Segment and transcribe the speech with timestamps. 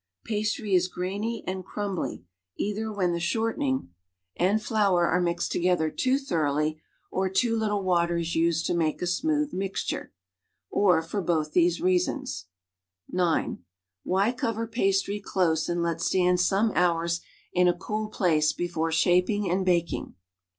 [0.23, 2.25] Pastry is grainy and crumbly
[2.57, 3.89] either when the shortening
[4.33, 6.81] 63 and flour are mixed togellier too thoroughly
[7.11, 10.11] or too little water is used to make a smooth mixture,
[10.71, 12.45] or for both these reasons.
[13.11, 13.59] (9)
[14.03, 17.21] AYhy rover pastry close and let stand some hours
[17.53, 20.15] in a cool place before shaping and baking?